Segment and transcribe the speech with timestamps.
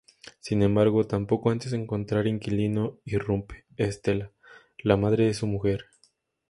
[0.39, 4.31] Sin embargo, poco antes de encontrar inquilino irrumpe Estela,
[4.79, 5.89] la madre de su mujer.